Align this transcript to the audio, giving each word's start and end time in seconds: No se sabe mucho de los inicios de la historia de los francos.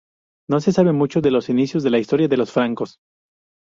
No 0.49 0.59
se 0.61 0.71
sabe 0.71 0.93
mucho 0.93 1.21
de 1.21 1.29
los 1.29 1.49
inicios 1.49 1.83
de 1.83 1.91
la 1.91 1.99
historia 1.99 2.27
de 2.27 2.37
los 2.37 2.51
francos. 2.51 2.97